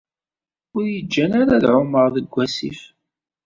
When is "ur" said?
0.75-0.83